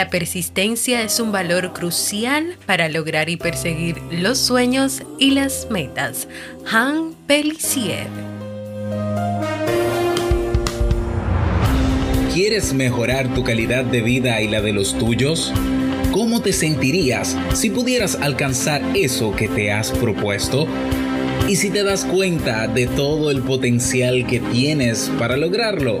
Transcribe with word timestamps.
La 0.00 0.08
persistencia 0.08 1.02
es 1.02 1.20
un 1.20 1.30
valor 1.30 1.74
crucial 1.74 2.56
para 2.64 2.88
lograr 2.88 3.28
y 3.28 3.36
perseguir 3.36 3.98
los 4.10 4.38
sueños 4.38 5.02
y 5.18 5.32
las 5.32 5.66
metas. 5.70 6.26
Han 6.72 7.12
Pelissier. 7.26 8.06
¿Quieres 12.32 12.72
mejorar 12.72 13.34
tu 13.34 13.44
calidad 13.44 13.84
de 13.84 14.00
vida 14.00 14.40
y 14.40 14.48
la 14.48 14.62
de 14.62 14.72
los 14.72 14.96
tuyos? 14.96 15.52
¿Cómo 16.12 16.40
te 16.40 16.54
sentirías 16.54 17.36
si 17.52 17.68
pudieras 17.68 18.14
alcanzar 18.14 18.80
eso 18.94 19.36
que 19.36 19.48
te 19.48 19.70
has 19.70 19.90
propuesto? 19.90 20.66
¿Y 21.46 21.56
si 21.56 21.68
te 21.68 21.82
das 21.82 22.06
cuenta 22.06 22.68
de 22.68 22.86
todo 22.86 23.30
el 23.30 23.42
potencial 23.42 24.26
que 24.26 24.40
tienes 24.40 25.10
para 25.18 25.36
lograrlo? 25.36 26.00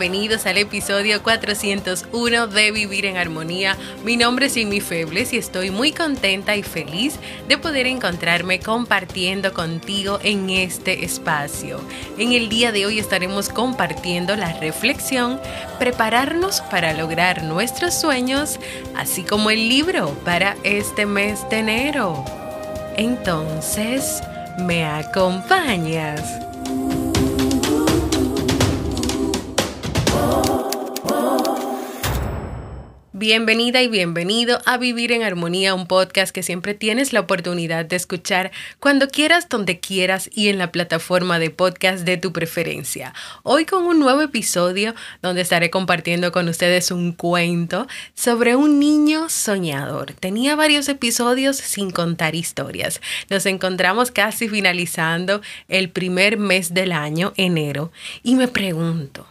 Bienvenidos 0.00 0.46
al 0.46 0.56
episodio 0.56 1.22
401 1.22 2.46
de 2.46 2.70
Vivir 2.70 3.04
en 3.04 3.18
Armonía. 3.18 3.76
Mi 4.02 4.16
nombre 4.16 4.46
es 4.46 4.54
Jimmy 4.54 4.80
Febles 4.80 5.34
y 5.34 5.36
estoy 5.36 5.70
muy 5.70 5.92
contenta 5.92 6.56
y 6.56 6.62
feliz 6.62 7.16
de 7.48 7.58
poder 7.58 7.86
encontrarme 7.86 8.60
compartiendo 8.60 9.52
contigo 9.52 10.18
en 10.22 10.48
este 10.48 11.04
espacio. 11.04 11.82
En 12.16 12.32
el 12.32 12.48
día 12.48 12.72
de 12.72 12.86
hoy 12.86 12.98
estaremos 12.98 13.50
compartiendo 13.50 14.36
la 14.36 14.58
reflexión, 14.58 15.38
prepararnos 15.78 16.62
para 16.62 16.94
lograr 16.94 17.42
nuestros 17.42 17.92
sueños, 17.92 18.58
así 18.96 19.22
como 19.22 19.50
el 19.50 19.68
libro 19.68 20.14
para 20.24 20.56
este 20.62 21.04
mes 21.04 21.46
de 21.50 21.58
enero. 21.58 22.24
Entonces, 22.96 24.22
¿me 24.60 24.86
acompañas? 24.86 26.49
Bienvenida 33.20 33.82
y 33.82 33.88
bienvenido 33.88 34.62
a 34.64 34.78
Vivir 34.78 35.12
en 35.12 35.22
Armonía, 35.22 35.74
un 35.74 35.86
podcast 35.86 36.34
que 36.34 36.42
siempre 36.42 36.72
tienes 36.72 37.12
la 37.12 37.20
oportunidad 37.20 37.84
de 37.84 37.96
escuchar 37.96 38.50
cuando 38.78 39.08
quieras, 39.08 39.46
donde 39.46 39.78
quieras 39.78 40.30
y 40.32 40.48
en 40.48 40.56
la 40.56 40.72
plataforma 40.72 41.38
de 41.38 41.50
podcast 41.50 42.06
de 42.06 42.16
tu 42.16 42.32
preferencia. 42.32 43.12
Hoy 43.42 43.66
con 43.66 43.84
un 43.84 43.98
nuevo 43.98 44.22
episodio 44.22 44.94
donde 45.20 45.42
estaré 45.42 45.68
compartiendo 45.68 46.32
con 46.32 46.48
ustedes 46.48 46.90
un 46.90 47.12
cuento 47.12 47.86
sobre 48.14 48.56
un 48.56 48.80
niño 48.80 49.28
soñador. 49.28 50.14
Tenía 50.14 50.56
varios 50.56 50.88
episodios 50.88 51.58
sin 51.58 51.90
contar 51.90 52.34
historias. 52.34 53.02
Nos 53.28 53.44
encontramos 53.44 54.10
casi 54.10 54.48
finalizando 54.48 55.42
el 55.68 55.90
primer 55.90 56.38
mes 56.38 56.72
del 56.72 56.92
año, 56.92 57.34
enero, 57.36 57.92
y 58.22 58.36
me 58.36 58.48
pregunto, 58.48 59.26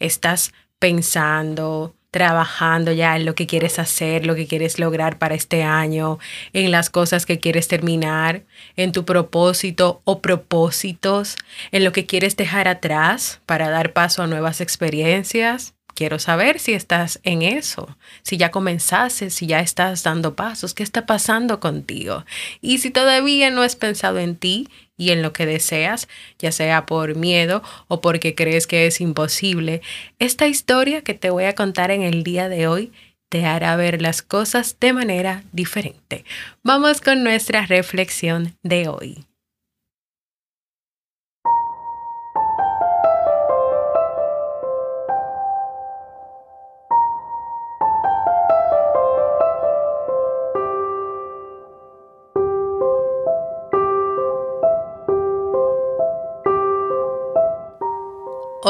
¿estás 0.00 0.52
pensando, 0.80 1.94
trabajando 2.10 2.92
ya 2.92 3.16
en 3.16 3.24
lo 3.26 3.34
que 3.34 3.46
quieres 3.46 3.78
hacer, 3.78 4.24
lo 4.24 4.34
que 4.34 4.46
quieres 4.46 4.78
lograr 4.78 5.18
para 5.18 5.34
este 5.34 5.62
año, 5.62 6.18
en 6.52 6.70
las 6.70 6.90
cosas 6.90 7.26
que 7.26 7.38
quieres 7.38 7.68
terminar, 7.68 8.44
en 8.76 8.92
tu 8.92 9.04
propósito 9.04 10.00
o 10.04 10.20
propósitos, 10.20 11.36
en 11.70 11.84
lo 11.84 11.92
que 11.92 12.06
quieres 12.06 12.36
dejar 12.36 12.68
atrás 12.68 13.40
para 13.46 13.68
dar 13.68 13.92
paso 13.92 14.22
a 14.22 14.26
nuevas 14.26 14.60
experiencias. 14.60 15.74
Quiero 15.94 16.20
saber 16.20 16.60
si 16.60 16.74
estás 16.74 17.18
en 17.24 17.42
eso, 17.42 17.96
si 18.22 18.36
ya 18.36 18.52
comenzaste, 18.52 19.30
si 19.30 19.46
ya 19.48 19.58
estás 19.58 20.04
dando 20.04 20.36
pasos, 20.36 20.72
qué 20.72 20.84
está 20.84 21.06
pasando 21.06 21.58
contigo. 21.58 22.24
Y 22.60 22.78
si 22.78 22.90
todavía 22.90 23.50
no 23.50 23.62
has 23.62 23.74
pensado 23.74 24.20
en 24.20 24.36
ti 24.36 24.68
y 24.98 25.12
en 25.12 25.22
lo 25.22 25.32
que 25.32 25.46
deseas, 25.46 26.08
ya 26.38 26.52
sea 26.52 26.84
por 26.84 27.16
miedo 27.16 27.62
o 27.86 28.02
porque 28.02 28.34
crees 28.34 28.66
que 28.66 28.86
es 28.86 29.00
imposible, 29.00 29.80
esta 30.18 30.46
historia 30.46 31.00
que 31.00 31.14
te 31.14 31.30
voy 31.30 31.44
a 31.44 31.54
contar 31.54 31.90
en 31.90 32.02
el 32.02 32.24
día 32.24 32.50
de 32.50 32.66
hoy 32.66 32.92
te 33.30 33.46
hará 33.46 33.76
ver 33.76 34.02
las 34.02 34.22
cosas 34.22 34.76
de 34.80 34.92
manera 34.92 35.44
diferente. 35.52 36.24
Vamos 36.62 37.00
con 37.00 37.22
nuestra 37.24 37.64
reflexión 37.66 38.56
de 38.62 38.88
hoy. 38.88 39.24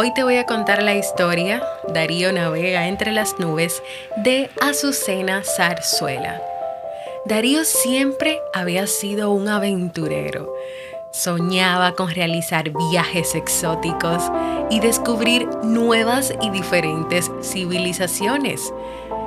Hoy 0.00 0.14
te 0.14 0.22
voy 0.22 0.36
a 0.36 0.46
contar 0.46 0.80
la 0.80 0.94
historia, 0.94 1.60
Darío 1.92 2.32
navega 2.32 2.86
entre 2.86 3.10
las 3.10 3.40
nubes, 3.40 3.82
de 4.18 4.48
Azucena 4.60 5.42
Zarzuela. 5.42 6.40
Darío 7.24 7.64
siempre 7.64 8.40
había 8.54 8.86
sido 8.86 9.32
un 9.32 9.48
aventurero. 9.48 10.54
Soñaba 11.10 11.96
con 11.96 12.10
realizar 12.10 12.70
viajes 12.92 13.34
exóticos 13.34 14.22
y 14.70 14.78
descubrir 14.78 15.48
nuevas 15.64 16.32
y 16.42 16.50
diferentes 16.50 17.28
civilizaciones. 17.42 18.72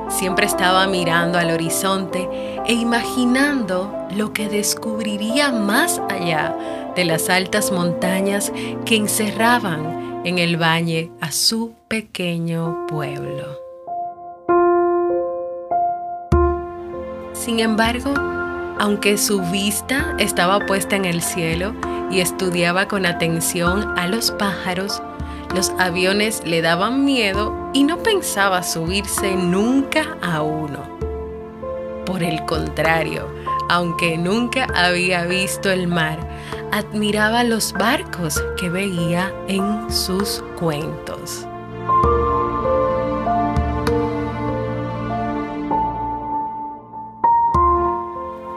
Siempre 0.08 0.46
estaba 0.46 0.88
mirando 0.88 1.38
al 1.38 1.52
horizonte 1.52 2.30
e 2.66 2.72
imaginando 2.72 3.94
lo 4.16 4.32
que 4.32 4.48
descubriría 4.48 5.52
más 5.52 6.02
allá 6.10 6.56
de 6.96 7.04
las 7.04 7.30
altas 7.30 7.74
montañas 7.74 8.54
que 8.86 8.96
encerraban 8.96 10.11
en 10.24 10.38
el 10.38 10.62
valle 10.62 11.12
a 11.20 11.32
su 11.32 11.74
pequeño 11.88 12.86
pueblo. 12.88 13.58
Sin 17.34 17.60
embargo, 17.60 18.14
aunque 18.80 19.18
su 19.18 19.42
vista 19.42 20.16
estaba 20.20 20.60
puesta 20.66 20.96
en 20.96 21.06
el 21.06 21.22
cielo 21.22 21.74
y 22.12 22.20
estudiaba 22.20 22.88
con 22.88 23.06
atención 23.06 23.98
a 23.98 24.08
los 24.08 24.32
pájaros, 24.32 25.02
los 25.56 25.72
aviones 25.80 26.44
le 26.46 26.62
daban 26.62 27.04
miedo 27.04 27.72
y 27.74 27.84
no 27.84 27.98
pensaba 27.98 28.64
subirse 28.64 29.36
nunca 29.36 30.18
a 30.22 30.42
uno. 30.42 30.98
Por 32.06 32.24
el 32.24 32.46
contrario, 32.46 33.28
aunque 33.70 34.18
nunca 34.18 34.68
había 34.76 35.26
visto 35.26 35.70
el 35.70 35.88
mar, 35.88 36.20
admiraba 36.72 37.44
los 37.44 37.74
barcos 37.74 38.42
que 38.58 38.70
veía 38.70 39.34
en 39.48 39.92
sus 39.92 40.44
cuentos. 40.58 41.46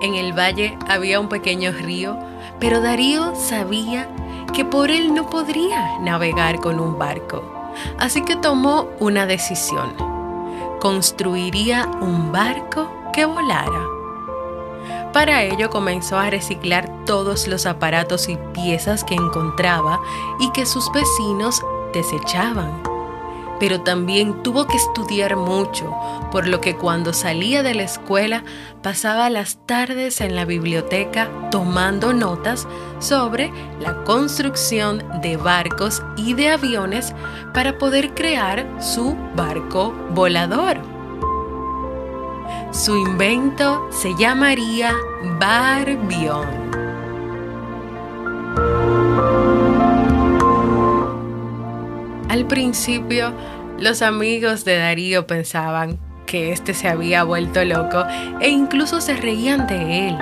En 0.01 0.15
el 0.15 0.33
valle 0.33 0.79
había 0.89 1.19
un 1.19 1.29
pequeño 1.29 1.73
río, 1.73 2.19
pero 2.61 2.81
Darío 2.81 3.35
sabía 3.35 4.09
que 4.53 4.65
por 4.65 4.91
él 4.91 5.15
no 5.15 5.29
podría 5.29 5.99
navegar 6.01 6.61
con 6.61 6.79
un 6.79 6.99
barco. 6.99 7.43
Así 7.99 8.23
que 8.23 8.37
tomó 8.37 8.89
una 9.01 9.27
decisión. 9.27 9.95
Construiría 10.81 11.89
un 12.01 12.31
barco 12.31 12.89
que 13.13 13.25
volara. 13.25 13.94
Para 15.15 15.45
ello 15.45 15.71
comenzó 15.71 16.19
a 16.19 16.29
reciclar 16.29 16.91
todos 17.07 17.47
los 17.47 17.67
aparatos 17.67 18.29
y 18.29 18.37
piezas 18.53 19.05
que 19.05 19.15
encontraba 19.15 20.01
y 20.41 20.51
que 20.51 20.67
sus 20.67 20.91
vecinos 20.93 21.63
desechaban. 21.95 22.83
pero 23.61 23.81
también 23.83 24.43
tuvo 24.43 24.67
que 24.67 24.77
estudiar 24.77 25.37
mucho, 25.37 25.95
por 26.33 26.49
lo 26.49 26.61
que 26.61 26.77
cuando 26.77 27.13
salía 27.13 27.63
de 27.63 27.73
la 27.73 27.85
escuela 27.85 28.43
pasaba 28.83 29.31
las 29.31 29.59
tardes 29.65 30.21
en 30.21 30.35
la 30.35 30.45
biblioteca 30.45 31.31
tomando 31.53 32.13
notas 32.13 32.67
sobre 32.99 33.53
la 33.81 34.03
construcción 34.03 35.05
de 35.23 35.37
barcos 35.37 36.03
y 36.17 36.35
de 36.35 36.51
aviones 36.51 37.15
para 37.55 37.79
poder 37.79 38.13
crear 38.13 38.67
su 38.81 39.17
barco 39.37 39.95
volador. 40.11 40.94
Su 42.75 42.97
invento 42.97 43.89
se 43.93 44.17
llamaría 44.17 44.93
Barbión. 45.39 46.45
Al 52.29 52.47
principio, 52.49 53.33
los 53.79 54.03
amigos 54.03 54.65
de 54.65 54.77
Darío 54.79 55.25
pensaban 55.25 56.01
que 56.27 56.51
éste 56.51 56.75
se 56.75 56.89
había 56.89 57.23
vuelto 57.23 57.65
loco 57.65 58.05
e 58.41 58.49
incluso 58.49 59.01
se 59.01 59.15
reían 59.17 59.69
de 59.69 60.09
él. 60.09 60.19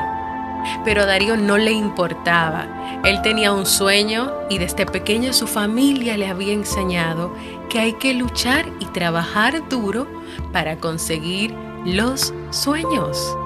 Pero 0.85 1.03
a 1.03 1.07
Darío 1.07 1.39
no 1.39 1.57
le 1.57 1.73
importaba. 1.73 3.01
Él 3.03 3.23
tenía 3.23 3.55
un 3.55 3.65
sueño 3.65 4.31
y 4.51 4.59
desde 4.59 4.85
pequeño 4.85 5.33
su 5.33 5.47
familia 5.47 6.19
le 6.19 6.29
había 6.29 6.53
enseñado 6.53 7.35
que 7.71 7.81
hay 7.81 7.95
que 7.95 8.13
luchar 8.13 8.67
y 8.79 8.85
trabajar 8.85 9.67
duro 9.71 10.07
para 10.53 10.77
conseguir 10.77 11.55
los 11.85 12.33
sueños. 12.51 13.37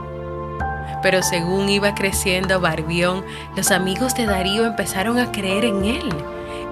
Pero 1.02 1.22
según 1.22 1.68
iba 1.68 1.94
creciendo 1.94 2.60
Barbión, 2.60 3.24
los 3.56 3.70
amigos 3.70 4.14
de 4.14 4.26
Darío 4.26 4.64
empezaron 4.64 5.18
a 5.18 5.30
creer 5.30 5.64
en 5.64 5.84
él 5.84 6.12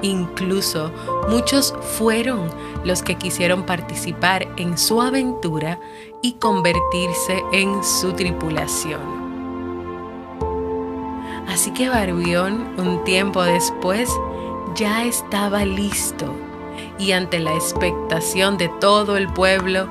Incluso 0.05 0.93
muchos 1.31 1.75
fueron 1.97 2.51
los 2.85 3.03
que 3.03 3.15
quisieron 3.15 3.63
participar 3.63 4.47
en 4.59 4.77
su 4.77 5.01
aventura 5.01 5.81
y 6.21 6.35
convertirse 6.35 7.43
en 7.53 7.83
su 7.83 8.13
tripulación. 8.13 9.01
Así 11.49 11.73
que 11.73 11.89
Barbión, 11.89 12.79
un 12.79 13.03
tiempo 13.05 13.43
después, 13.45 14.11
ya 14.75 15.05
estaba 15.07 15.65
listo 15.65 16.27
y 16.99 17.13
ante 17.13 17.39
la 17.39 17.55
expectación 17.55 18.59
de 18.59 18.69
todo 18.81 19.17
el 19.17 19.33
pueblo, 19.33 19.89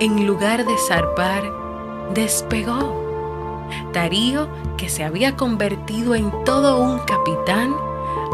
en 0.00 0.26
lugar 0.26 0.64
de 0.64 0.76
zarpar, 0.86 1.42
despegó. 2.14 3.06
Darío, 3.92 4.48
que 4.76 4.88
se 4.88 5.04
había 5.04 5.36
convertido 5.36 6.14
en 6.14 6.32
todo 6.44 6.78
un 6.78 6.98
capitán, 7.00 7.74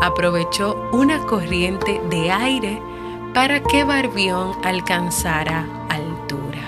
aprovechó 0.02 0.76
una 0.93 1.19
corriente 1.26 2.00
de 2.11 2.31
aire 2.31 2.81
para 3.32 3.61
que 3.61 3.84
Barbión 3.84 4.52
alcanzara 4.62 5.66
altura. 5.88 6.61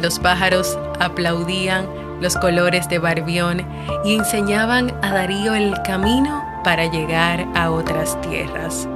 Los 0.00 0.18
pájaros 0.18 0.78
aplaudían 1.00 1.88
los 2.20 2.36
colores 2.36 2.88
de 2.88 2.98
Barbión 2.98 3.66
y 4.04 4.14
enseñaban 4.14 4.94
a 5.02 5.12
Darío 5.12 5.54
el 5.54 5.74
camino 5.82 6.44
para 6.62 6.86
llegar 6.86 7.46
a 7.54 7.70
otras 7.70 8.20
tierras. 8.22 8.88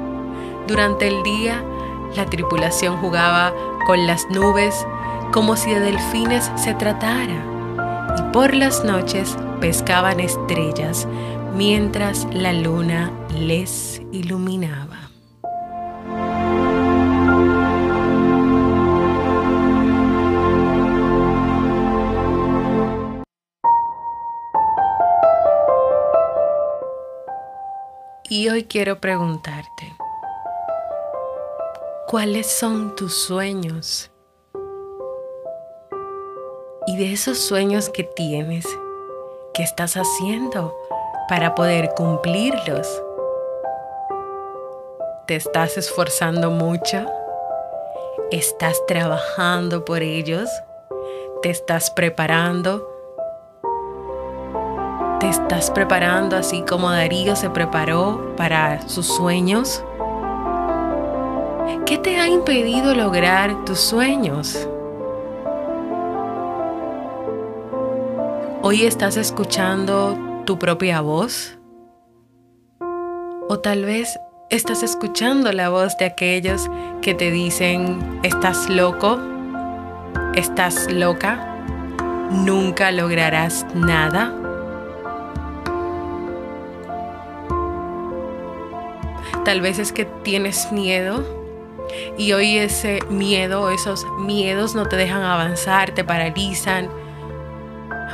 Durante 0.66 1.08
el 1.08 1.22
día, 1.22 1.62
la 2.16 2.26
tripulación 2.26 2.96
jugaba 2.98 3.52
con 3.86 4.06
las 4.06 4.28
nubes 4.30 4.86
como 5.32 5.56
si 5.56 5.70
de 5.70 5.80
delfines 5.80 6.50
se 6.56 6.74
tratara, 6.74 7.44
y 8.18 8.32
por 8.32 8.54
las 8.54 8.84
noches 8.84 9.36
pescaban 9.60 10.20
estrellas 10.20 11.06
mientras 11.54 12.26
la 12.32 12.52
luna 12.52 13.12
les 13.38 14.02
iluminaba. 14.12 15.10
Y 28.32 28.48
hoy 28.48 28.62
quiero 28.62 29.00
preguntarte, 29.00 29.92
¿cuáles 32.10 32.50
son 32.50 32.96
tus 32.96 33.14
sueños? 33.14 34.10
Y 36.88 36.96
de 36.96 37.12
esos 37.12 37.38
sueños 37.38 37.88
que 37.88 38.02
tienes, 38.02 38.66
¿Qué 39.54 39.62
estás 39.62 39.96
haciendo 39.96 40.76
para 41.28 41.54
poder 41.54 41.90
cumplirlos? 41.94 42.88
¿Te 45.28 45.36
estás 45.36 45.76
esforzando 45.76 46.50
mucho? 46.50 47.06
¿Estás 48.32 48.84
trabajando 48.86 49.84
por 49.84 50.02
ellos? 50.02 50.48
¿Te 51.42 51.50
estás 51.50 51.90
preparando? 51.90 52.88
¿Te 55.20 55.28
estás 55.28 55.70
preparando 55.70 56.36
así 56.36 56.62
como 56.62 56.90
Darío 56.90 57.36
se 57.36 57.50
preparó 57.50 58.34
para 58.36 58.88
sus 58.88 59.06
sueños? 59.06 59.84
¿Qué 61.90 61.98
te 61.98 62.18
ha 62.18 62.28
impedido 62.28 62.94
lograr 62.94 63.64
tus 63.64 63.80
sueños? 63.80 64.68
Hoy 68.62 68.84
estás 68.84 69.16
escuchando 69.16 70.16
tu 70.46 70.56
propia 70.56 71.00
voz. 71.00 71.58
O 73.48 73.58
tal 73.58 73.84
vez 73.84 74.20
estás 74.50 74.84
escuchando 74.84 75.50
la 75.50 75.68
voz 75.68 75.98
de 75.98 76.04
aquellos 76.04 76.70
que 77.02 77.12
te 77.12 77.32
dicen, 77.32 78.20
estás 78.22 78.70
loco, 78.70 79.18
estás 80.36 80.88
loca, 80.92 81.66
nunca 82.30 82.92
lograrás 82.92 83.66
nada. 83.74 84.32
Tal 89.44 89.60
vez 89.60 89.80
es 89.80 89.90
que 89.90 90.04
tienes 90.04 90.70
miedo 90.70 91.39
y 92.16 92.32
hoy 92.32 92.58
ese 92.58 93.00
miedo, 93.08 93.70
esos 93.70 94.06
miedos 94.18 94.74
no 94.74 94.86
te 94.86 94.96
dejan 94.96 95.22
avanzar, 95.22 95.92
te 95.92 96.04
paralizan 96.04 96.88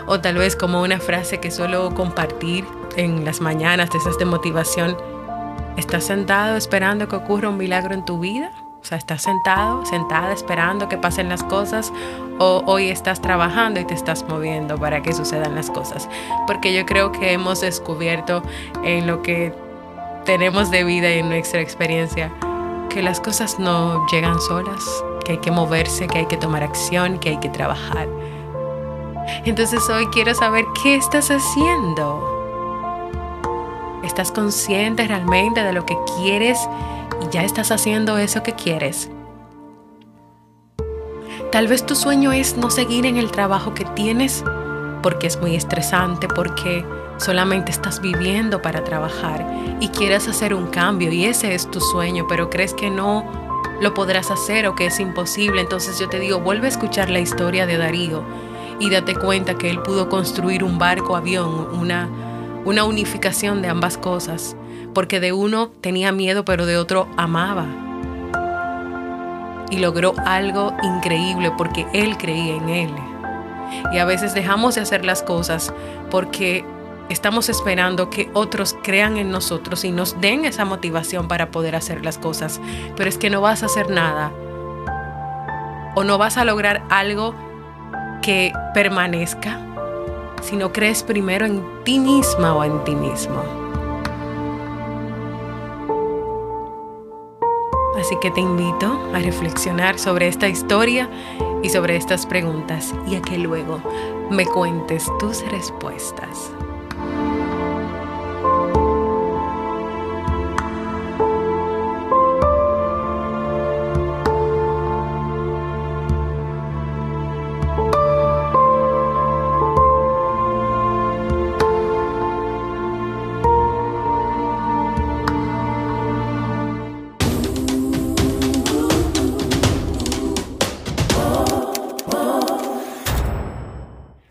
o 0.07 0.21
tal 0.21 0.37
vez 0.37 0.57
como 0.57 0.83
una 0.83 1.01
frase 1.01 1.41
que 1.41 1.51
suelo 1.51 1.93
compartir 1.95 2.65
en 2.97 3.25
las 3.25 3.41
mañanas 3.41 3.91
de 3.91 3.99
esas 3.99 4.19
de 4.19 4.25
motivación, 4.25 4.97
¿estás 5.77 6.05
sentado 6.05 6.57
esperando 6.57 7.09
que 7.09 7.17
ocurra 7.17 7.49
un 7.49 7.57
milagro 7.57 7.95
en 7.95 8.05
tu 8.05 8.21
vida? 8.21 8.51
O 8.81 8.85
sea, 8.89 8.99
estás 8.99 9.23
sentado, 9.23 9.85
sentada 9.85 10.33
esperando 10.33 10.89
que 10.89 10.97
pasen 10.97 11.29
las 11.29 11.43
cosas 11.43 11.93
o 12.39 12.63
hoy 12.67 12.91
estás 12.91 13.21
trabajando 13.21 13.81
y 13.81 13.85
te 13.85 13.95
estás 13.95 14.25
moviendo 14.29 14.79
para 14.79 15.03
que 15.03 15.13
sucedan 15.13 15.57
las 15.57 15.71
cosas. 15.71 16.09
Porque 16.47 16.73
yo 16.73 16.87
creo 16.87 17.11
que 17.11 17.33
hemos 17.33 17.63
descubierto 17.63 18.43
en 18.85 19.09
lo 19.09 19.23
que 19.23 19.53
tenemos 20.25 20.71
de 20.71 20.85
vida 20.85 21.11
y 21.11 21.19
en 21.19 21.29
nuestra 21.29 21.61
experiencia 21.61 22.31
que 22.89 23.03
las 23.03 23.21
cosas 23.21 23.59
no 23.59 24.07
llegan 24.07 24.41
solas, 24.41 24.85
que 25.25 25.33
hay 25.33 25.39
que 25.39 25.51
moverse, 25.51 26.07
que 26.07 26.19
hay 26.19 26.27
que 26.27 26.37
tomar 26.37 26.63
acción, 26.63 27.19
que 27.19 27.31
hay 27.31 27.39
que 27.39 27.49
trabajar. 27.49 28.09
Entonces 29.45 29.89
hoy 29.89 30.07
quiero 30.09 30.35
saber 30.35 30.65
qué 30.83 30.95
estás 30.97 31.31
haciendo. 31.31 32.33
¿Estás 34.05 34.31
consciente 34.31 35.07
realmente 35.07 35.63
de 35.63 35.73
lo 35.73 35.85
que 35.85 35.97
quieres 36.17 36.59
y 37.23 37.29
ya 37.31 37.43
estás 37.43 37.71
haciendo 37.71 38.19
eso 38.19 38.43
que 38.43 38.53
quieres? 38.53 39.11
Tal 41.51 41.69
vez 41.69 41.85
tu 41.87 41.95
sueño 41.95 42.33
es 42.33 42.57
no 42.57 42.71
seguir 42.71 43.07
en 43.07 43.17
el 43.17 43.31
trabajo 43.31 43.75
que 43.75 43.85
tienes 43.85 44.45
porque 45.03 45.27
es 45.27 45.41
muy 45.41 45.55
estresante, 45.55 46.29
porque 46.29 46.85
solamente 47.19 47.71
estás 47.71 48.01
viviendo 48.01 48.63
para 48.63 48.85
trabajar 48.85 49.47
y 49.81 49.89
quieres 49.89 50.29
hacer 50.29 50.55
un 50.55 50.67
cambio 50.67 51.13
y 51.13 51.25
ese 51.25 51.55
es 51.55 51.71
tu 51.71 51.81
sueño, 51.81 52.27
pero 52.29 52.51
crees 52.51 52.75
que 52.75 52.91
no 52.91 53.25
lo 53.81 53.95
podrás 53.95 54.31
hacer 54.31 54.67
o 54.67 54.75
que 54.75 54.87
es 54.87 55.01
imposible. 55.01 55.61
Entonces 55.61 55.99
yo 55.99 56.09
te 56.09 56.19
digo, 56.19 56.41
vuelve 56.41 56.67
a 56.67 56.71
escuchar 56.71 57.11
la 57.11 57.21
historia 57.21 57.67
de 57.67 57.79
Darío 57.79 58.25
y 58.79 58.91
date 58.91 59.15
cuenta 59.15 59.57
que 59.57 59.71
él 59.71 59.81
pudo 59.83 60.09
construir 60.09 60.63
un 60.63 60.79
barco 60.79 61.17
avión, 61.17 61.69
una, 61.73 62.09
una 62.65 62.85
unificación 62.85 63.63
de 63.63 63.69
ambas 63.69 63.97
cosas, 63.99 64.57
porque 64.95 65.21
de 65.21 65.33
uno 65.33 65.69
tenía 65.81 66.13
miedo 66.13 66.45
pero 66.45 66.67
de 66.67 66.77
otro 66.77 67.09
amaba. 67.17 67.67
Y 69.71 69.79
logró 69.79 70.15
algo 70.25 70.75
increíble 70.83 71.51
porque 71.59 71.87
él 71.93 72.17
creía 72.17 72.57
en 72.57 72.69
él. 72.69 72.91
Y 73.93 73.99
a 73.99 74.05
veces 74.05 74.33
dejamos 74.33 74.77
de 74.77 74.83
hacer 74.83 75.05
las 75.05 75.25
cosas 75.25 75.75
porque 76.09 76.65
estamos 77.09 77.49
esperando 77.49 78.11
que 78.11 78.31
otros 78.33 78.77
crean 78.83 79.17
en 79.17 79.31
nosotros 79.31 79.85
y 79.85 79.93
nos 79.93 80.21
den 80.21 80.45
esa 80.45 80.65
motivación 80.65 81.29
para 81.29 81.51
poder 81.51 81.77
hacer 81.77 82.05
las 82.05 82.19
cosas. 82.19 82.61
Pero 82.97 83.09
es 83.09 83.19
que 83.19 83.31
no 83.31 83.41
vas 83.41 83.63
a 83.63 83.67
hacer 83.67 83.91
nada 83.91 84.33
o 85.95 86.05
no 86.05 86.19
vas 86.19 86.37
a 86.37 86.45
lograr 86.45 86.85
algo 86.91 87.35
que 88.23 88.53
permanezca, 88.75 89.61
si 90.43 90.57
no 90.57 90.73
crees 90.73 91.03
primero 91.03 91.47
en 91.47 91.63
ti 91.85 91.99
misma 91.99 92.55
o 92.55 92.65
en 92.65 92.85
ti 92.85 92.95
mismo. 92.95 93.43
Así 97.99 98.15
que 98.21 98.31
te 98.31 98.41
invito 98.41 99.01
a 99.15 99.19
reflexionar 99.19 99.99
sobre 99.99 100.29
esta 100.29 100.49
historia 100.49 101.09
y 101.63 101.71
sobre 101.71 101.97
estas 101.97 102.27
preguntas 102.27 102.95
y 103.09 103.17
a 103.17 103.23
que 103.23 103.39
luego 103.39 103.81
me 104.31 104.45
cuentes 104.45 105.11
tus 105.19 105.45
respuestas. 105.51 106.56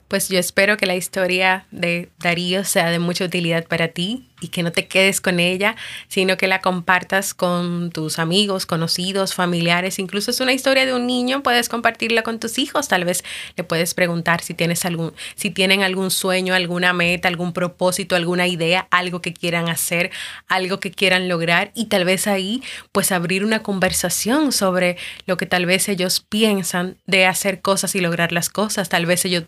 Pues 0.08 0.30
yo 0.30 0.38
espero 0.38 0.78
que 0.78 0.86
la 0.86 0.96
historia 0.96 1.66
de 1.72 2.10
Darío 2.20 2.64
sea 2.64 2.92
de 2.92 3.00
mucha 3.00 3.26
utilidad 3.26 3.66
para 3.66 3.88
ti 3.88 4.30
y 4.40 4.50
que 4.50 4.62
no 4.62 4.72
te 4.72 4.88
quedes 4.88 5.20
con 5.20 5.40
ella, 5.40 5.76
sino 6.08 6.38
que 6.38 6.48
la 6.48 6.62
compartas 6.62 7.34
con 7.34 7.90
tus 7.90 8.20
amigos, 8.20 8.68
conocidos, 8.68 9.34
familiares. 9.34 9.98
Incluso 9.98 10.30
es 10.30 10.40
una 10.42 10.54
historia 10.54 10.86
de 10.86 10.94
un 10.94 11.08
niño, 11.08 11.42
puedes 11.42 11.70
compartirla 11.70 12.22
con 12.22 12.40
tus 12.40 12.60
hijos. 12.60 12.88
Tal 12.88 13.06
vez 13.06 13.24
le 13.56 13.64
puedes 13.64 13.96
preguntar 13.96 14.42
si 14.42 14.54
tienes 14.54 14.86
algún, 14.86 15.14
si 15.36 15.50
tienen 15.50 15.82
algún 15.82 16.12
sueño, 16.12 16.54
alguna 16.54 16.94
meta, 16.94 17.28
algún 17.28 17.54
propósito, 17.54 18.16
alguna 18.16 18.48
idea, 18.48 18.88
algo 18.92 19.22
que 19.22 19.34
quieran 19.34 19.70
hacer, 19.70 20.12
algo 20.48 20.80
que 20.80 20.92
quieran 20.92 21.28
lograr 21.28 21.72
y 21.74 21.86
tal 21.86 22.06
vez 22.06 22.28
ahí 22.28 22.62
pues 22.92 23.12
abrir 23.12 23.44
una 23.44 23.64
conversación 23.64 24.52
sobre 24.52 24.98
lo 25.26 25.38
que 25.38 25.48
tal 25.48 25.66
vez 25.66 25.90
ellos 25.90 26.20
piensan 26.20 26.98
de 27.08 27.26
hacer 27.26 27.62
cosas 27.62 27.96
y 27.96 28.02
lograr 28.02 28.32
las 28.32 28.50
cosas. 28.50 28.90
Tal 28.90 29.08
vez 29.08 29.26
ellos 29.26 29.46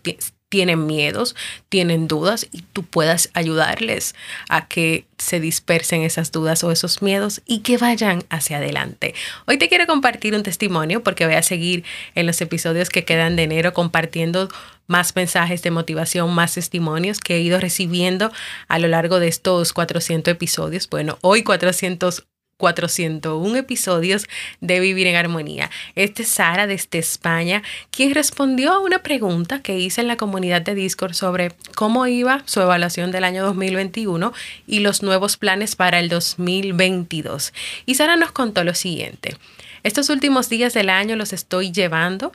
tienen 0.48 0.86
miedos, 0.86 1.36
tienen 1.68 2.08
dudas 2.08 2.46
y 2.52 2.62
tú 2.62 2.82
puedas 2.82 3.30
ayudarles 3.34 4.14
a 4.48 4.66
que 4.66 5.04
se 5.18 5.40
dispersen 5.40 6.02
esas 6.02 6.32
dudas 6.32 6.64
o 6.64 6.72
esos 6.72 7.02
miedos 7.02 7.42
y 7.46 7.60
que 7.60 7.76
vayan 7.76 8.24
hacia 8.30 8.58
adelante. 8.58 9.14
Hoy 9.46 9.58
te 9.58 9.68
quiero 9.68 9.86
compartir 9.86 10.34
un 10.34 10.42
testimonio 10.42 11.02
porque 11.02 11.26
voy 11.26 11.34
a 11.34 11.42
seguir 11.42 11.84
en 12.14 12.26
los 12.26 12.40
episodios 12.40 12.88
que 12.88 13.04
quedan 13.04 13.36
de 13.36 13.42
enero 13.44 13.72
compartiendo 13.74 14.48
más 14.86 15.14
mensajes 15.14 15.62
de 15.62 15.70
motivación, 15.70 16.34
más 16.34 16.54
testimonios 16.54 17.20
que 17.20 17.36
he 17.36 17.40
ido 17.40 17.60
recibiendo 17.60 18.32
a 18.68 18.78
lo 18.78 18.88
largo 18.88 19.20
de 19.20 19.28
estos 19.28 19.72
400 19.72 20.32
episodios. 20.32 20.88
Bueno, 20.88 21.18
hoy 21.20 21.42
400 21.42 22.26
401 22.58 23.56
episodios 23.56 24.26
de 24.60 24.80
Vivir 24.80 25.06
en 25.06 25.16
Armonía. 25.16 25.70
Este 25.94 26.24
es 26.24 26.28
Sara 26.28 26.66
desde 26.66 26.98
España, 26.98 27.62
quien 27.90 28.14
respondió 28.14 28.72
a 28.72 28.80
una 28.80 29.02
pregunta 29.02 29.62
que 29.62 29.78
hice 29.78 30.00
en 30.00 30.08
la 30.08 30.16
comunidad 30.16 30.60
de 30.62 30.74
Discord 30.74 31.14
sobre 31.14 31.52
cómo 31.74 32.06
iba 32.06 32.42
su 32.44 32.60
evaluación 32.60 33.12
del 33.12 33.24
año 33.24 33.44
2021 33.44 34.32
y 34.66 34.80
los 34.80 35.02
nuevos 35.02 35.36
planes 35.36 35.76
para 35.76 36.00
el 36.00 36.08
2022. 36.08 37.54
Y 37.86 37.94
Sara 37.94 38.16
nos 38.16 38.32
contó 38.32 38.64
lo 38.64 38.74
siguiente. 38.74 39.36
Estos 39.84 40.10
últimos 40.10 40.48
días 40.48 40.74
del 40.74 40.90
año 40.90 41.14
los 41.14 41.32
estoy 41.32 41.70
llevando 41.70 42.32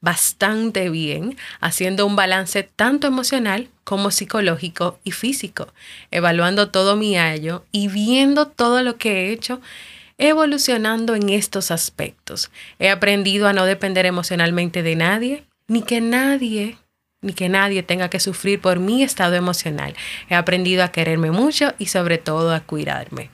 bastante 0.00 0.90
bien, 0.90 1.36
haciendo 1.60 2.06
un 2.06 2.16
balance 2.16 2.62
tanto 2.62 3.06
emocional 3.06 3.68
como 3.84 4.10
psicológico 4.10 4.98
y 5.04 5.12
físico, 5.12 5.72
evaluando 6.10 6.70
todo 6.70 6.96
mi 6.96 7.16
año 7.16 7.64
y 7.72 7.88
viendo 7.88 8.46
todo 8.46 8.82
lo 8.82 8.96
que 8.96 9.28
he 9.28 9.32
hecho 9.32 9.60
evolucionando 10.18 11.14
en 11.14 11.28
estos 11.28 11.70
aspectos. 11.70 12.50
He 12.78 12.88
aprendido 12.88 13.48
a 13.48 13.52
no 13.52 13.66
depender 13.66 14.06
emocionalmente 14.06 14.82
de 14.82 14.96
nadie, 14.96 15.44
ni 15.68 15.82
que 15.82 16.00
nadie 16.00 16.78
ni 17.22 17.32
que 17.32 17.48
nadie 17.48 17.82
tenga 17.82 18.08
que 18.08 18.20
sufrir 18.20 18.60
por 18.60 18.78
mi 18.78 19.02
estado 19.02 19.34
emocional. 19.34 19.94
He 20.28 20.34
aprendido 20.34 20.84
a 20.84 20.92
quererme 20.92 21.30
mucho 21.30 21.74
y 21.78 21.86
sobre 21.86 22.18
todo 22.18 22.54
a 22.54 22.60
cuidarme. 22.60 23.30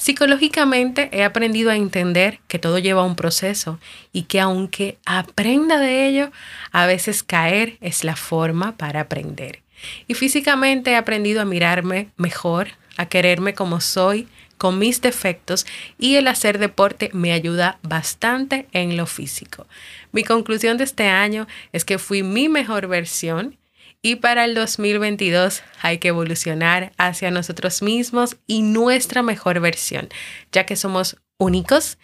Psicológicamente 0.00 1.10
he 1.12 1.24
aprendido 1.24 1.70
a 1.70 1.76
entender 1.76 2.40
que 2.48 2.58
todo 2.58 2.78
lleva 2.78 3.04
un 3.04 3.16
proceso 3.16 3.78
y 4.14 4.22
que 4.22 4.40
aunque 4.40 4.96
aprenda 5.04 5.78
de 5.78 6.08
ello, 6.08 6.32
a 6.72 6.86
veces 6.86 7.22
caer 7.22 7.76
es 7.82 8.02
la 8.02 8.16
forma 8.16 8.78
para 8.78 9.02
aprender. 9.02 9.60
Y 10.08 10.14
físicamente 10.14 10.92
he 10.92 10.96
aprendido 10.96 11.42
a 11.42 11.44
mirarme 11.44 12.08
mejor, 12.16 12.68
a 12.96 13.10
quererme 13.10 13.52
como 13.52 13.82
soy, 13.82 14.26
con 14.56 14.78
mis 14.78 15.02
defectos 15.02 15.66
y 15.98 16.16
el 16.16 16.28
hacer 16.28 16.58
deporte 16.58 17.10
me 17.12 17.32
ayuda 17.32 17.78
bastante 17.82 18.68
en 18.72 18.96
lo 18.96 19.04
físico. 19.04 19.66
Mi 20.12 20.24
conclusión 20.24 20.78
de 20.78 20.84
este 20.84 21.08
año 21.08 21.46
es 21.72 21.84
que 21.84 21.98
fui 21.98 22.22
mi 22.22 22.48
mejor 22.48 22.86
versión 22.86 23.58
y 24.02 24.16
para 24.16 24.44
el 24.44 24.54
2022 24.54 25.62
hay 25.82 25.98
que 25.98 26.08
evolucionar 26.08 26.92
hacia 26.96 27.30
nosotros 27.30 27.82
mismos 27.82 28.36
y 28.46 28.62
nuestra 28.62 29.22
mejor 29.22 29.60
versión, 29.60 30.08
ya 30.52 30.64
que 30.64 30.76
somos 30.76 31.16
únicos, 31.38 31.98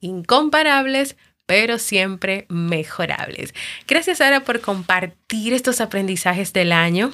incomparables, 0.00 1.16
pero 1.46 1.78
siempre 1.78 2.46
mejorables. 2.48 3.54
Gracias 3.86 4.18
Sara 4.18 4.40
por 4.40 4.60
compartir 4.60 5.52
estos 5.52 5.80
aprendizajes 5.80 6.52
del 6.52 6.72
año 6.72 7.12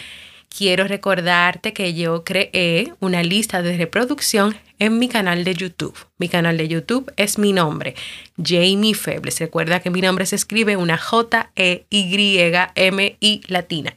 quiero 0.55 0.87
recordarte 0.87 1.73
que 1.73 1.93
yo 1.93 2.23
creé 2.23 2.93
una 2.99 3.23
lista 3.23 3.61
de 3.61 3.75
reproducción 3.77 4.55
en 4.79 4.99
mi 4.99 5.09
canal 5.09 5.43
de 5.43 5.55
YouTube. 5.55 5.97
Mi 6.17 6.29
canal 6.29 6.57
de 6.57 6.67
YouTube 6.67 7.11
es 7.17 7.37
mi 7.39 7.53
nombre, 7.53 7.95
Jamie 8.37 8.93
Febles. 8.93 9.39
Recuerda 9.39 9.79
que 9.79 9.89
mi 9.89 10.01
nombre 10.01 10.25
se 10.25 10.35
escribe 10.35 10.77
una 10.77 10.97
J-E-Y-M-I 10.97 11.51
latina. 13.47 13.95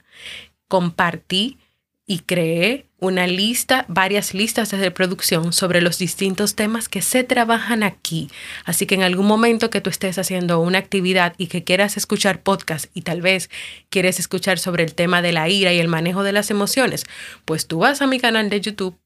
Compartí 0.69 1.59
y 2.07 2.21
creé 2.21 2.87
una 2.99 3.27
lista, 3.27 3.85
varias 3.89 4.33
listas 4.33 4.71
de 4.71 4.79
reproducción 4.79 5.53
sobre 5.53 5.81
los 5.81 5.99
distintos 5.99 6.55
temas 6.55 6.89
que 6.89 7.03
se 7.03 7.25
trabajan 7.25 7.83
aquí. 7.83 8.31
Así 8.65 8.87
que 8.87 8.95
en 8.95 9.03
algún 9.03 9.27
momento 9.27 9.71
que 9.71 9.81
tú 9.81 9.91
estés 9.91 10.19
haciendo 10.19 10.61
una 10.61 10.79
actividad 10.79 11.35
y 11.37 11.49
que 11.49 11.65
quieras 11.65 11.97
escuchar 11.97 12.43
podcast 12.43 12.87
y 12.95 13.03
tal 13.03 13.21
vez 13.21 13.51
quieres 13.91 14.19
escuchar 14.21 14.59
sobre 14.59 14.85
el 14.85 14.95
tema 14.95 15.21
de 15.21 15.33
la 15.33 15.49
ira 15.49 15.73
y 15.73 15.79
el 15.79 15.89
manejo 15.89 16.23
de 16.23 16.33
las 16.33 16.51
emociones, 16.51 17.05
pues 17.45 17.67
tú 17.67 17.81
vas 17.81 18.01
a 18.01 18.07
mi 18.07 18.19
canal 18.21 18.49
de 18.49 18.61
YouTube 18.61 18.97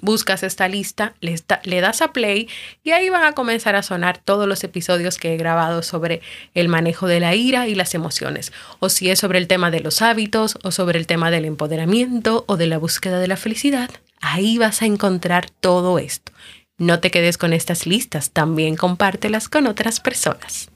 buscas 0.00 0.42
esta 0.42 0.68
lista, 0.68 1.14
le, 1.20 1.80
das 1.80 2.02
a 2.02 2.12
play 2.12 2.48
y 2.82 2.90
ahí 2.90 3.10
van 3.10 3.24
a 3.24 3.32
comenzar 3.32 3.76
a 3.76 3.82
sonar 3.82 4.18
todos 4.18 4.48
los 4.48 4.64
episodios 4.64 5.18
que 5.18 5.34
he 5.34 5.36
grabado 5.36 5.82
sobre 5.82 6.20
el 6.54 6.68
manejo 6.68 7.06
de 7.06 7.20
la 7.20 7.34
ira 7.34 7.68
y 7.68 7.74
las 7.74 7.94
emociones, 7.94 8.52
o 8.78 8.88
si 8.88 9.10
es 9.10 9.18
sobre 9.18 9.38
el 9.38 9.48
tema 9.48 9.70
de 9.70 9.80
los 9.80 10.02
hábitos, 10.02 10.58
o 10.62 10.70
sobre 10.70 10.98
el 10.98 11.06
tema 11.06 11.30
del 11.30 11.44
empoderamiento, 11.44 12.44
o 12.48 12.56
de 12.56 12.66
la 12.66 12.78
búsqueda 12.78 13.18
de 13.18 13.28
la 13.28 13.36
felicidad, 13.36 13.90
ahí 14.20 14.58
vas 14.58 14.82
a 14.82 14.86
encontrar 14.86 15.50
todo 15.50 15.98
esto. 15.98 16.32
No 16.78 17.00
te 17.00 17.10
quedes 17.10 17.38
con 17.38 17.52
estas 17.52 17.86
listas, 17.86 18.30
también 18.30 18.76
compártelas 18.76 19.48
con 19.48 19.66
otras 19.66 20.00
personas. 20.00 20.68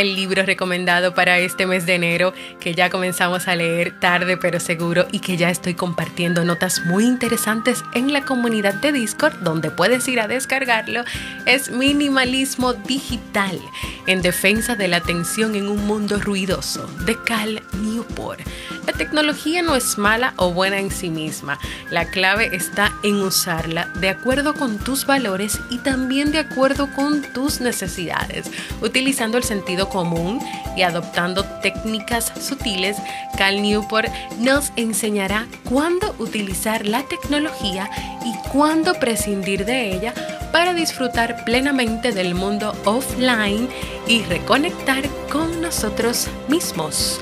El 0.00 0.16
libro 0.16 0.42
recomendado 0.44 1.12
para 1.12 1.38
este 1.40 1.66
mes 1.66 1.84
de 1.84 1.94
enero 1.94 2.32
que 2.58 2.74
ya 2.74 2.88
comenzamos 2.88 3.48
a 3.48 3.54
leer 3.54 4.00
tarde 4.00 4.38
pero 4.38 4.58
seguro 4.58 5.06
y 5.12 5.18
que 5.18 5.36
ya 5.36 5.50
estoy 5.50 5.74
compartiendo 5.74 6.42
notas 6.42 6.86
muy 6.86 7.04
interesantes 7.04 7.84
en 7.92 8.10
la 8.10 8.24
comunidad 8.24 8.72
de 8.72 8.92
Discord 8.92 9.34
donde 9.40 9.70
puedes 9.70 10.08
ir 10.08 10.20
a 10.20 10.26
descargarlo 10.26 11.04
es 11.44 11.70
Minimalismo 11.70 12.72
Digital 12.72 13.60
en 14.06 14.22
defensa 14.22 14.74
de 14.74 14.88
la 14.88 14.96
atención 14.96 15.54
en 15.54 15.68
un 15.68 15.86
mundo 15.86 16.18
ruidoso 16.18 16.86
de 17.04 17.22
Cal 17.22 17.62
Newport. 17.82 18.40
La 18.86 18.94
tecnología 18.94 19.60
no 19.60 19.76
es 19.76 19.98
mala 19.98 20.32
o 20.36 20.52
buena 20.52 20.78
en 20.78 20.90
sí 20.90 21.10
misma, 21.10 21.58
la 21.90 22.06
clave 22.06 22.56
está 22.56 22.92
en 23.02 23.16
usarla 23.16 23.86
de 23.96 24.08
acuerdo 24.08 24.54
con 24.54 24.78
tus 24.78 25.04
valores 25.04 25.60
y 25.68 25.78
también 25.78 26.32
de 26.32 26.38
acuerdo 26.38 26.88
con 26.94 27.22
tus 27.22 27.60
necesidades, 27.60 28.50
utilizando 28.80 29.36
el 29.36 29.44
sentido 29.44 29.89
común 29.90 30.40
y 30.76 30.82
adoptando 30.82 31.44
técnicas 31.60 32.32
sutiles, 32.40 32.96
Cal 33.36 33.60
Newport 33.60 34.08
nos 34.38 34.72
enseñará 34.76 35.46
cuándo 35.68 36.14
utilizar 36.18 36.86
la 36.86 37.02
tecnología 37.02 37.90
y 38.24 38.34
cuándo 38.48 38.94
prescindir 38.94 39.64
de 39.64 39.92
ella 39.92 40.14
para 40.52 40.74
disfrutar 40.74 41.44
plenamente 41.44 42.12
del 42.12 42.34
mundo 42.34 42.74
offline 42.84 43.68
y 44.06 44.22
reconectar 44.22 45.04
con 45.30 45.60
nosotros 45.60 46.28
mismos. 46.48 47.20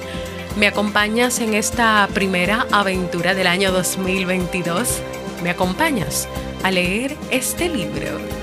¿Me 0.57 0.67
acompañas 0.67 1.41
en 1.41 1.55
esta 1.55 2.09
primera 2.15 2.67
aventura 2.73 3.35
del 3.35 3.47
año 3.47 3.71
2022? 3.71 5.01
¿Me 5.43 5.51
acompañas 5.51 6.29
a 6.63 6.71
leer 6.71 7.17
este 7.31 7.69
libro? 7.69 8.38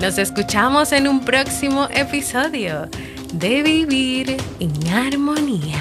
Nos 0.00 0.18
escuchamos 0.18 0.90
en 0.90 1.06
un 1.06 1.20
próximo 1.20 1.86
episodio 1.94 2.88
de 3.32 3.62
Vivir 3.62 4.36
en 4.58 4.88
Armonía. 4.88 5.80